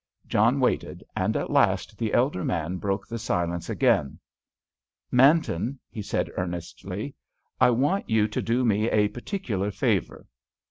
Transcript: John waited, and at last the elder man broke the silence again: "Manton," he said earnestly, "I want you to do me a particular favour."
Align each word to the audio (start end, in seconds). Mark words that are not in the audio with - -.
John 0.25 0.59
waited, 0.59 1.03
and 1.15 1.37
at 1.37 1.51
last 1.51 1.95
the 1.99 2.11
elder 2.15 2.43
man 2.43 2.77
broke 2.77 3.05
the 3.07 3.19
silence 3.19 3.69
again: 3.69 4.17
"Manton," 5.11 5.77
he 5.91 6.01
said 6.01 6.31
earnestly, 6.37 7.13
"I 7.59 7.69
want 7.69 8.09
you 8.09 8.27
to 8.27 8.41
do 8.41 8.65
me 8.65 8.89
a 8.89 9.09
particular 9.09 9.69
favour." 9.69 10.25